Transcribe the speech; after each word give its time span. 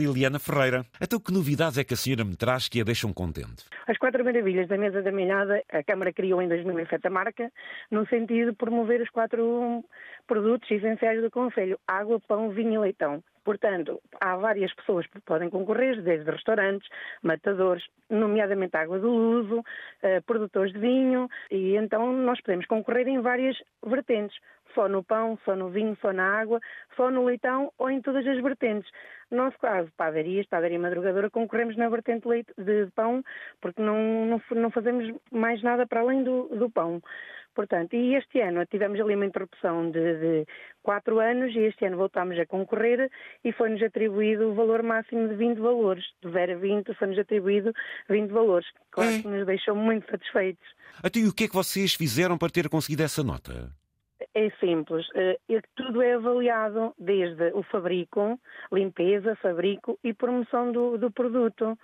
Liliana 0.00 0.38
Ferreira. 0.38 0.84
Então, 1.00 1.20
que 1.20 1.32
novidades 1.32 1.78
é 1.78 1.84
que 1.84 1.94
a 1.94 1.96
senhora 1.96 2.24
me 2.24 2.36
traz 2.36 2.68
que 2.68 2.80
a 2.80 2.84
deixam 2.84 3.12
contente? 3.12 3.64
As 3.86 3.98
quatro 3.98 4.24
maravilhas 4.24 4.68
da 4.68 4.76
mesa 4.76 5.02
da 5.02 5.12
milhada, 5.12 5.62
a 5.70 5.82
Câmara 5.82 6.12
criou 6.12 6.40
em 6.40 6.48
2007 6.48 7.06
a 7.06 7.10
marca, 7.10 7.52
no 7.90 8.06
sentido 8.06 8.50
de 8.50 8.56
promover 8.56 9.00
os 9.00 9.10
quatro 9.10 9.84
produtos 10.26 10.70
essenciais 10.70 11.20
do 11.22 11.30
Conselho: 11.30 11.78
água, 11.86 12.20
pão, 12.20 12.50
vinho 12.50 12.74
e 12.74 12.78
leitão. 12.78 13.22
Portanto, 13.44 14.00
há 14.20 14.36
várias 14.36 14.72
pessoas 14.74 15.06
que 15.06 15.20
podem 15.20 15.48
concorrer, 15.48 16.02
desde 16.02 16.30
restaurantes, 16.30 16.88
matadores, 17.22 17.82
nomeadamente 18.08 18.76
água 18.76 18.98
do 18.98 19.10
uso, 19.10 19.64
eh, 20.02 20.20
produtores 20.20 20.72
de 20.72 20.78
vinho, 20.78 21.28
e 21.50 21.74
então 21.76 22.12
nós 22.12 22.40
podemos 22.42 22.66
concorrer 22.66 23.08
em 23.08 23.20
várias 23.20 23.56
vertentes 23.84 24.36
só 24.74 24.88
no 24.88 25.02
pão, 25.02 25.38
só 25.44 25.54
no 25.54 25.68
vinho, 25.68 25.96
só 26.00 26.12
na 26.12 26.40
água, 26.40 26.60
só 26.96 27.10
no 27.10 27.24
leitão 27.24 27.72
ou 27.78 27.90
em 27.90 28.00
todas 28.00 28.26
as 28.26 28.40
vertentes. 28.42 28.90
No 29.30 29.38
nosso 29.44 29.58
caso, 29.58 29.90
padarias, 29.96 30.46
padaria 30.46 30.78
madrugadora, 30.78 31.30
concorremos 31.30 31.76
na 31.76 31.88
vertente 31.88 32.26
de, 32.28 32.86
de 32.86 32.90
pão, 32.92 33.22
porque 33.60 33.80
não, 33.80 34.26
não, 34.26 34.42
não, 34.50 34.70
fazemos 34.70 35.14
mais 35.30 35.62
nada 35.62 35.86
para 35.86 36.00
além 36.00 36.24
do, 36.24 36.48
do 36.48 36.68
pão. 36.68 37.00
Portanto, 37.54 37.94
e 37.94 38.14
este 38.14 38.40
ano 38.40 38.64
tivemos 38.66 39.00
ali 39.00 39.14
uma 39.14 39.26
interrupção 39.26 39.90
de, 39.90 40.18
de 40.18 40.46
quatro 40.82 41.18
anos 41.18 41.54
e 41.54 41.60
este 41.60 41.84
ano 41.84 41.96
voltámos 41.96 42.38
a 42.38 42.46
concorrer 42.46 43.10
e 43.44 43.52
foi-nos 43.52 43.82
atribuído 43.82 44.50
o 44.50 44.54
valor 44.54 44.82
máximo 44.82 45.28
de 45.28 45.34
20 45.34 45.58
valores. 45.58 46.04
Do 46.22 46.30
Vera 46.30 46.56
20 46.56 46.94
foi-nos 46.94 47.18
atribuído 47.18 47.72
20 48.08 48.30
valores. 48.30 48.66
Claro 48.90 49.10
é. 49.10 49.22
que 49.22 49.28
nos 49.28 49.46
deixou 49.46 49.74
muito 49.74 50.08
satisfeitos. 50.10 50.64
Até 51.02 51.20
e 51.20 51.26
o 51.26 51.34
que 51.34 51.44
é 51.44 51.48
que 51.48 51.54
vocês 51.54 51.94
fizeram 51.94 52.38
para 52.38 52.50
ter 52.50 52.68
conseguido 52.68 53.02
essa 53.02 53.22
nota? 53.22 53.70
É 54.32 54.48
simples, 54.60 55.08
eh, 55.16 55.38
tudo 55.74 56.00
é 56.00 56.14
avaliado 56.14 56.94
desde 56.96 57.52
o 57.52 57.64
fabrico, 57.64 58.38
limpeza, 58.70 59.34
fabrico 59.36 59.98
e 60.04 60.14
promoção 60.14 60.70
do, 60.70 60.96
do 60.96 61.10
produto 61.10 61.76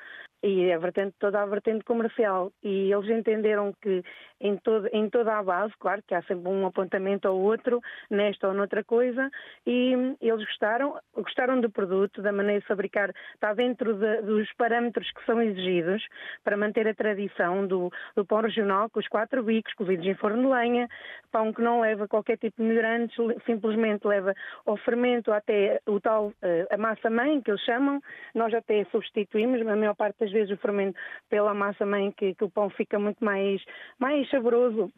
e 0.44 0.72
a 0.72 0.78
vertente, 0.78 1.16
toda 1.18 1.42
a 1.42 1.46
vertente 1.46 1.84
comercial. 1.84 2.52
E 2.62 2.92
eles 2.92 3.10
entenderam 3.10 3.74
que 3.82 4.00
em, 4.40 4.56
todo, 4.58 4.88
em 4.92 5.08
toda 5.08 5.38
a 5.38 5.42
base, 5.42 5.72
claro 5.78 6.02
que 6.06 6.14
há 6.14 6.22
sempre 6.22 6.48
um 6.48 6.66
apontamento 6.66 7.28
ou 7.28 7.40
outro, 7.40 7.80
nesta 8.10 8.48
ou 8.48 8.54
noutra 8.54 8.84
coisa, 8.84 9.30
e 9.66 9.92
eles 10.20 10.44
gostaram, 10.44 10.98
gostaram 11.14 11.60
do 11.60 11.70
produto, 11.70 12.22
da 12.22 12.32
maneira 12.32 12.60
de 12.60 12.66
fabricar, 12.66 13.10
está 13.34 13.54
dentro 13.54 13.94
de, 13.94 14.22
dos 14.22 14.52
parâmetros 14.54 15.10
que 15.12 15.24
são 15.24 15.40
exigidos 15.40 16.06
para 16.44 16.56
manter 16.56 16.86
a 16.86 16.94
tradição 16.94 17.66
do, 17.66 17.90
do 18.14 18.24
pão 18.24 18.40
regional, 18.40 18.90
com 18.90 19.00
os 19.00 19.08
quatro 19.08 19.42
bicos, 19.42 19.72
cozidos 19.74 20.06
em 20.06 20.14
forno 20.14 20.42
de 20.42 20.48
lenha, 20.48 20.88
pão 21.32 21.52
que 21.52 21.62
não 21.62 21.80
leva 21.80 22.08
qualquer 22.08 22.36
tipo 22.38 22.62
de 22.62 22.68
melhorantes, 22.68 23.16
simplesmente 23.44 24.06
leva 24.06 24.34
ao 24.64 24.76
fermento 24.78 25.32
até 25.32 25.80
o 25.86 26.00
tal, 26.00 26.32
eh, 26.42 26.66
a 26.70 26.76
massa-mãe, 26.76 27.40
que 27.40 27.50
eles 27.50 27.62
chamam, 27.62 28.00
nós 28.34 28.52
até 28.52 28.84
substituímos, 28.86 29.60
a 29.60 29.76
maior 29.76 29.94
parte 29.94 30.18
das 30.20 30.30
vezes 30.30 30.50
o 30.50 30.56
fermento 30.60 30.98
pela 31.28 31.54
massa-mãe, 31.54 32.12
que, 32.12 32.34
que 32.34 32.44
o 32.44 32.50
pão 32.50 32.68
fica 32.70 32.98
muito 32.98 33.24
mais, 33.24 33.62
mais 33.98 34.25
saboroso. 34.30 34.90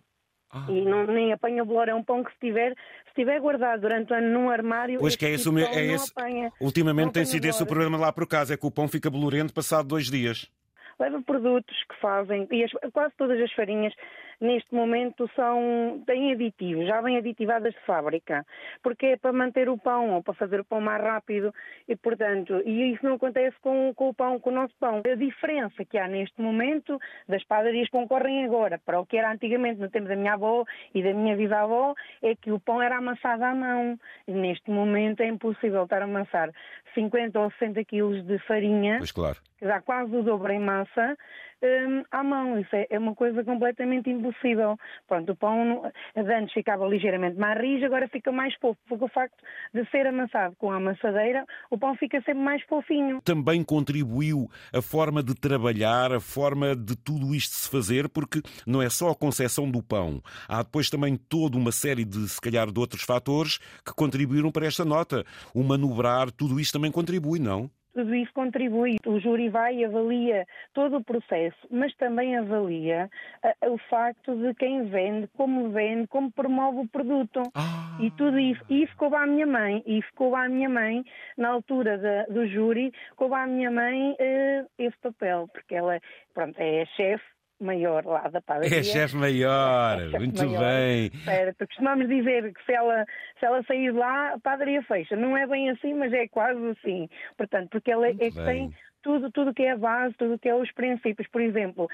Ah. 0.51 0.67
E 0.71 0.81
não, 0.83 1.07
nem 1.07 1.33
apanha 1.33 1.65
bolor, 1.65 1.89
é 1.89 1.95
um 1.95 2.03
pão 2.03 2.25
que 2.25 2.33
se 2.33 2.39
tiver, 2.39 2.73
se 3.09 3.15
tiver 3.15 3.39
guardado 3.39 3.83
durante 3.83 4.13
o 4.13 4.17
ano 4.17 4.31
num 4.31 4.49
armário. 4.49 4.99
Pois 4.99 5.15
que 5.15 5.27
é 5.27 5.31
isso, 5.31 5.51
tipo 5.55 5.59
é 5.59 5.85
esse. 5.85 6.11
Apanha, 6.17 6.51
Ultimamente 6.61 7.13
tem 7.13 7.25
sido 7.27 7.45
esse 7.45 7.63
o 7.63 7.67
problema 7.67 7.99
lá 7.99 8.11
por 8.13 8.27
casa, 8.27 8.55
é 8.55 8.57
que 8.57 8.67
o 8.67 8.71
pão 8.71 8.89
fica 8.89 9.11
bolorento 9.11 9.53
passado 9.53 9.89
dois 9.89 10.11
dias 10.11 10.51
leva 10.99 11.23
produtos 11.23 11.77
que 11.89 12.01
fazem, 12.01 12.47
e 12.51 12.65
as, 12.65 12.71
quase 12.93 13.15
todas 13.17 13.41
as 13.41 13.53
farinhas 13.53 13.95
neste 14.41 14.75
momento 14.75 15.29
são, 15.35 16.03
têm 16.07 16.33
aditivos, 16.33 16.87
já 16.87 17.01
vêm 17.01 17.17
aditivadas 17.17 17.75
de 17.75 17.81
fábrica, 17.81 18.47
porque 18.83 19.07
é 19.07 19.17
para 19.17 19.33
manter 19.33 19.69
o 19.69 19.77
pão 19.77 20.15
ou 20.15 20.23
para 20.23 20.35
fazer 20.35 20.61
o 20.61 20.65
pão 20.65 20.81
mais 20.81 21.03
rápido 21.03 21.53
e, 21.89 21.97
portanto, 21.97 22.63
e 22.65 22.93
isso 22.93 23.05
não 23.05 23.15
acontece 23.15 23.57
com, 23.61 23.93
com 23.95 24.11
o 24.11 24.15
pão, 24.15 24.39
com 24.39 24.51
o 24.51 24.55
nosso 24.55 24.75
pão. 24.79 25.03
A 25.05 25.15
diferença 25.15 25.85
que 25.85 25.99
há 25.99 26.07
neste 26.07 26.41
momento 26.41 26.99
das 27.29 27.45
padarias 27.45 27.87
que 27.87 27.97
concorrem 27.97 28.45
agora 28.45 28.79
para 28.79 29.01
o 29.01 29.07
que 29.07 29.17
era 29.17 29.33
antigamente 29.33 29.81
no 29.81 29.91
tempo 29.91 30.09
da 30.09 30.17
minha 30.17 30.35
avó 30.35 30.65
e 30.95 31.03
da 31.03 31.13
minha 31.13 31.37
bisavó 31.37 31.95
é 32.23 32.35
que 32.35 32.53
o 32.53 32.61
pão 32.61 32.81
era 32.81 32.99
amassado 32.99 33.45
à 33.45 33.55
mão. 33.55 33.99
E 34.27 34.33
neste 34.33 34.71
momento 34.71 35.21
é 35.21 35.27
impossível 35.27 35.85
estar 35.85 36.03
a 36.03 36.05
amassar 36.05 36.51
50 36.95 37.39
ou 37.39 37.51
60 37.53 37.85
quilos 37.85 38.25
de 38.25 38.39
farinha, 38.41 38.99
pois 38.99 39.13
claro. 39.13 39.39
que 39.59 39.67
dá 39.67 39.81
quase 39.81 40.15
o 40.15 40.23
dobro 40.23 40.53
em 40.53 40.61
massa, 40.61 41.17
um, 41.63 42.03
à 42.11 42.23
mão. 42.23 42.59
Isso 42.59 42.75
é, 42.75 42.87
é, 42.91 42.99
uma 42.99 43.15
coisa 43.15 43.43
completamente 43.45 44.11
impossível. 44.11 44.77
Pronto, 45.07 45.33
o 45.33 45.37
pão 45.37 45.91
antes 46.17 46.53
ficava 46.53 46.87
ligeiramente 46.87 47.39
mais 47.39 47.61
rijo, 47.61 47.85
agora 47.87 48.09
fica 48.09 48.31
mais 48.33 48.55
fofo, 48.57 48.79
porque 48.89 49.05
o 49.05 49.09
facto 49.09 49.37
de 49.73 49.85
ser 49.91 50.07
amassado 50.07 50.55
com 50.57 50.71
a 50.71 50.77
amassadeira, 50.77 51.45
o 51.71 51.79
pão 51.79 51.97
fica 51.97 52.19
sempre 52.19 52.43
mais 52.43 52.63
fofinho. 52.65 53.21
Também 53.23 53.63
contribuiu 53.65 54.49
a 54.73 54.83
forma 54.83 55.23
de 55.23 55.35
trabalhar, 55.35 56.13
a 56.13 56.21
forma 56.21 56.75
de 56.75 56.97
tudo 56.97 57.35
isto 57.35 57.55
se 57.55 57.71
fazer, 57.71 58.09
porque 58.09 58.41
não 58.67 58.83
é 58.83 58.89
só 58.89 59.11
a 59.11 59.15
concepção 59.15 59.71
do 59.71 59.83
pão. 59.83 60.23
Há 60.49 60.63
depois 60.63 60.91
também 60.91 61.17
toda 61.17 61.57
uma 61.57 61.73
série 61.73 62.05
de, 62.05 62.29
se 62.29 62.41
calhar, 62.41 62.71
de 62.71 62.79
outros 62.79 63.03
fatores 63.03 63.59
que 63.85 63.95
contribuíram 63.95 64.51
para 64.51 64.67
esta 64.67 64.85
nota. 64.85 65.25
O 65.55 65.63
manobrar, 65.63 66.31
tudo 66.31 66.61
isto 66.61 66.73
também 66.73 66.91
contribui, 66.91 67.39
não? 67.39 67.71
Tudo 67.99 68.15
isso 68.15 68.33
contribui. 68.33 68.97
O 69.05 69.19
júri 69.19 69.49
vai 69.49 69.79
e 69.79 69.85
avalia 69.85 70.47
todo 70.73 70.99
o 70.99 71.05
processo, 71.05 71.57
mas 71.69 71.93
também 71.97 72.37
avalia 72.37 73.11
uh, 73.43 73.73
o 73.73 73.79
facto 73.91 74.37
de 74.37 74.55
quem 74.55 74.85
vende, 74.85 75.27
como 75.37 75.71
vende, 75.71 76.07
como 76.07 76.31
promove 76.31 76.79
o 76.79 76.89
produto. 76.89 77.43
Ah. 77.57 77.99
E 78.01 78.09
tudo 78.13 78.39
isso. 78.39 78.63
E 78.69 78.85
isso 78.85 78.97
coube 78.97 79.17
à 79.17 79.27
minha 79.27 79.47
mãe. 79.47 79.83
E 79.85 80.01
coube 80.15 80.37
à 80.37 80.49
minha 80.49 80.69
mãe, 80.69 81.05
na 81.37 81.49
altura 81.49 81.99
da, 81.99 82.23
do 82.27 82.47
júri, 82.47 82.93
coube 83.17 83.35
à 83.35 83.49
minha 83.49 83.71
mãe 83.71 84.13
uh, 84.13 84.71
esse 84.79 84.97
papel, 84.99 85.49
porque 85.53 85.75
ela 85.75 86.01
pronto, 86.33 86.55
é 86.61 86.87
chefe 86.97 87.38
maior 87.61 88.05
lá 88.05 88.29
da 88.29 88.41
padaria. 88.41 88.79
É 88.79 88.83
chefe 88.83 89.17
maior, 89.17 90.01
é 90.01 90.19
muito 90.19 90.45
maior, 90.45 90.61
bem. 90.61 91.11
Certo, 91.25 91.67
costumamos 91.67 92.09
dizer 92.09 92.53
que 92.53 92.65
se 92.65 92.73
ela, 92.73 93.05
se 93.39 93.47
ela 93.47 93.63
sair 93.65 93.91
lá, 93.93 94.35
a 94.35 94.39
padaria 94.41 94.83
fecha. 94.83 95.17
Não 95.17 95.37
é 95.37 95.47
bem 95.47 95.71
assim, 95.71 95.95
mas 95.95 96.13
é 96.13 96.29
quase 96.29 96.61
assim. 96.69 97.09
Portanto, 97.37 97.69
porque 97.71 97.91
ela 97.91 98.07
muito 98.07 98.23
é 98.23 98.31
que 98.31 98.45
tem 98.45 98.75
tudo, 99.03 99.31
tudo 99.31 99.55
que 99.55 99.63
é 99.63 99.73
a 99.73 99.77
base, 99.77 100.15
tudo 100.17 100.39
que 100.39 100.49
é 100.49 100.55
os 100.55 100.71
princípios. 100.73 101.29
Por 101.29 101.41
exemplo, 101.41 101.89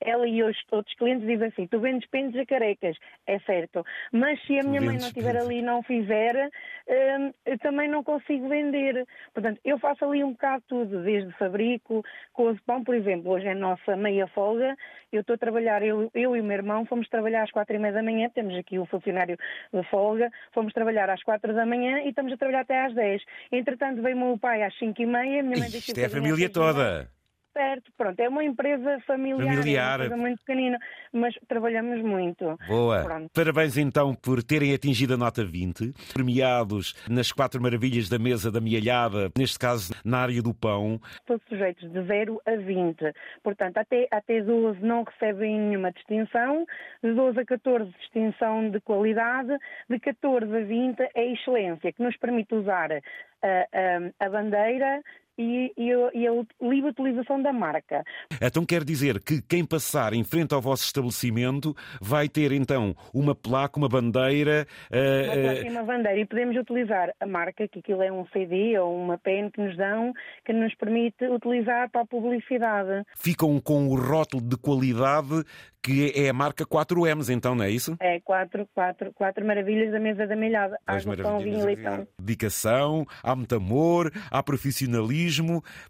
ela, 0.00 0.26
e 0.26 0.42
os 0.42 0.56
outros 0.70 0.94
clientes 0.96 1.26
dizem 1.26 1.48
assim: 1.48 1.66
tu 1.66 1.80
vendes 1.80 2.08
pendes 2.08 2.40
a 2.40 2.46
carecas, 2.46 2.96
é 3.26 3.38
certo. 3.40 3.84
Mas 4.12 4.40
se 4.44 4.58
a 4.58 4.62
minha 4.62 4.80
mãe 4.80 4.96
não 4.96 5.08
estiver 5.08 5.36
ali 5.36 5.58
e 5.58 5.62
não 5.62 5.82
fizer, 5.82 6.50
hum, 6.88 7.32
eu 7.44 7.58
também 7.58 7.88
não 7.88 8.02
consigo 8.02 8.48
vender. 8.48 9.06
Portanto, 9.34 9.60
eu 9.64 9.78
faço 9.78 10.04
ali 10.04 10.22
um 10.22 10.32
bocado 10.32 10.62
tudo, 10.68 11.02
desde 11.02 11.32
fabrico, 11.32 12.04
cozo 12.32 12.58
pão, 12.64 12.82
por 12.84 12.94
exemplo, 12.94 13.32
hoje 13.32 13.46
é 13.46 13.52
a 13.52 13.54
nossa 13.54 13.96
meia 13.96 14.26
folga, 14.28 14.76
eu 15.12 15.20
estou 15.20 15.34
a 15.34 15.38
trabalhar, 15.38 15.82
eu, 15.82 16.10
eu 16.14 16.36
e 16.36 16.40
o 16.40 16.44
meu 16.44 16.56
irmão 16.56 16.84
fomos 16.86 17.08
trabalhar 17.08 17.42
às 17.42 17.50
quatro 17.50 17.74
e 17.74 17.78
meia 17.78 17.92
da 17.92 18.02
manhã, 18.02 18.30
temos 18.34 18.56
aqui 18.56 18.78
o 18.78 18.86
funcionário 18.86 19.36
de 19.72 19.82
folga, 19.84 20.30
fomos 20.52 20.72
trabalhar 20.72 21.10
às 21.10 21.22
quatro 21.22 21.54
da 21.54 21.66
manhã 21.66 22.00
e 22.00 22.10
estamos 22.10 22.32
a 22.32 22.36
trabalhar 22.36 22.60
até 22.60 22.84
às 22.84 22.94
dez. 22.94 23.22
Entretanto, 23.50 24.02
veio 24.02 24.16
o 24.16 24.20
meu 24.20 24.38
pai 24.38 24.62
às 24.62 24.76
cinco 24.78 25.02
e 25.02 25.06
meia, 25.06 25.42
minha 25.42 25.58
mãe 25.58 25.68
Isto 25.68 25.98
é 25.98 26.04
a 26.04 26.10
família 26.10 26.48
toda 26.48 27.17
certo, 27.58 27.90
pronto, 27.96 28.20
é 28.20 28.28
uma 28.28 28.44
empresa 28.44 29.00
familiar, 29.04 29.56
familiar. 29.56 30.00
É 30.00 30.02
uma 30.04 30.08
coisa 30.08 30.16
muito 30.16 30.38
pequenina, 30.44 30.78
mas 31.12 31.34
trabalhamos 31.48 32.00
muito. 32.04 32.56
Boa. 32.68 33.02
Pronto. 33.02 33.30
Parabéns 33.34 33.76
então 33.76 34.14
por 34.14 34.44
terem 34.44 34.72
atingido 34.72 35.14
a 35.14 35.16
nota 35.16 35.44
20, 35.44 35.92
premiados 36.14 36.94
nas 37.08 37.32
quatro 37.32 37.60
maravilhas 37.60 38.08
da 38.08 38.18
mesa 38.18 38.52
da 38.52 38.60
mielhada, 38.60 39.30
neste 39.36 39.58
caso 39.58 39.92
na 40.04 40.18
área 40.18 40.40
do 40.40 40.54
pão. 40.54 41.00
Todos 41.26 41.44
sujeitos 41.48 41.90
de 41.90 42.00
0 42.06 42.40
a 42.46 42.54
20, 42.54 43.12
portanto 43.42 43.78
até, 43.78 44.06
até 44.12 44.40
12 44.40 44.80
não 44.80 45.02
recebem 45.02 45.58
nenhuma 45.58 45.90
distinção, 45.90 46.64
de 47.02 47.12
12 47.12 47.40
a 47.40 47.44
14 47.44 47.90
distinção 47.98 48.70
de 48.70 48.80
qualidade, 48.80 49.56
de 49.90 49.98
14 49.98 50.56
a 50.56 50.60
20 50.60 51.00
é 51.14 51.32
excelência, 51.32 51.92
que 51.92 52.02
nos 52.02 52.16
permite 52.18 52.54
usar 52.54 52.92
a, 52.92 52.98
a, 53.42 54.26
a 54.26 54.30
bandeira 54.30 55.02
e, 55.38 55.72
e, 55.76 55.90
e, 56.14 56.26
a, 56.26 56.32
livre 56.60 56.90
utilização 56.90 57.40
da 57.40 57.52
marca. 57.52 58.04
Então 58.42 58.66
quer 58.66 58.84
dizer 58.84 59.20
que 59.20 59.40
quem 59.40 59.64
passar 59.64 60.12
em 60.12 60.24
frente 60.24 60.52
ao 60.54 60.60
vosso 60.60 60.84
estabelecimento 60.84 61.74
vai 62.00 62.28
ter 62.28 62.52
então 62.52 62.94
uma 63.14 63.34
placa, 63.34 63.78
uma 63.78 63.88
bandeira. 63.88 64.66
Uh, 64.90 65.24
uma 65.24 65.42
placa 65.42 65.66
e 65.66 65.70
uma 65.70 65.82
bandeira. 65.84 66.20
E 66.20 66.26
podemos 66.26 66.56
utilizar 66.56 67.14
a 67.20 67.26
marca, 67.26 67.68
que 67.68 67.78
aquilo 67.78 68.02
é 68.02 68.10
um 68.10 68.26
CD 68.32 68.78
ou 68.78 68.96
uma 68.96 69.16
pen 69.18 69.50
que 69.50 69.60
nos 69.60 69.76
dão, 69.76 70.12
que 70.44 70.52
nos 70.52 70.74
permite 70.74 71.24
utilizar 71.26 71.90
para 71.90 72.02
a 72.02 72.06
publicidade. 72.06 73.04
Ficam 73.16 73.60
com 73.60 73.88
o 73.88 73.96
rótulo 73.96 74.42
de 74.42 74.56
qualidade 74.56 75.44
que 75.82 76.12
é 76.14 76.28
a 76.28 76.32
marca 76.32 76.66
4Ms, 76.66 77.32
então, 77.32 77.54
não 77.54 77.64
é 77.64 77.70
isso? 77.70 77.96
É, 78.00 78.20
quatro, 78.20 78.68
quatro, 78.74 79.12
quatro 79.14 79.46
maravilhas 79.46 79.90
da 79.90 79.98
mesa 79.98 80.26
da 80.26 80.36
melhada. 80.36 80.78
Água, 80.86 81.16
pão, 81.16 81.38
vinho 81.38 81.64
leitão. 81.64 82.06
Dedicação, 82.20 83.06
há 83.22 83.34
muito 83.34 83.54
amor, 83.54 84.12
há 84.30 84.42
profissionalismo, 84.42 85.27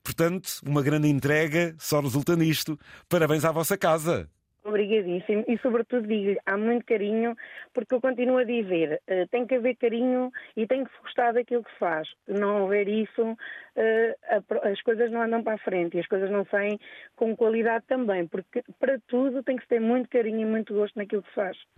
portanto, 0.03 0.49
uma 0.67 0.83
grande 0.83 1.09
entrega 1.09 1.75
só 1.79 2.01
resulta 2.01 2.37
nisto. 2.37 2.79
Parabéns 3.09 3.45
à 3.45 3.53
vossa 3.53 3.77
casa. 3.77 4.29
Obrigadíssimo. 4.69 5.45
E, 5.49 5.57
sobretudo, 5.59 6.07
digo 6.07 6.39
há 6.45 6.57
muito 6.57 6.85
carinho, 6.85 7.35
porque 7.73 7.95
eu 7.95 8.01
continuo 8.01 8.37
a 8.37 8.45
dizer, 8.45 9.01
uh, 9.09 9.27
tem 9.31 9.47
que 9.47 9.55
haver 9.55 9.77
carinho 9.77 10.31
e 10.57 10.67
tem 10.67 10.85
que 10.85 10.91
se 10.91 11.01
gostar 11.01 11.33
daquilo 11.33 11.65
que 11.65 11.73
se 11.73 11.79
faz. 11.79 12.09
Não 12.27 12.63
houver 12.63 12.87
isso, 12.87 13.23
uh, 13.23 14.69
as 14.71 14.83
coisas 14.83 15.11
não 15.11 15.23
andam 15.23 15.43
para 15.43 15.55
a 15.55 15.59
frente 15.59 15.97
e 15.97 16.01
as 16.01 16.07
coisas 16.07 16.31
não 16.31 16.45
saem 16.47 16.79
com 17.17 17.35
qualidade 17.35 17.87
também, 17.87 18.27
porque 18.27 18.63
para 18.79 18.99
tudo 19.09 19.43
tem 19.43 19.57
que 19.57 19.63
se 19.63 19.69
ter 19.69 19.81
muito 19.81 20.11
carinho 20.11 20.41
e 20.41 20.45
muito 20.45 20.75
gosto 20.75 20.97
naquilo 20.97 21.23
que 21.23 21.31
se 21.31 21.35
faz. 21.35 21.59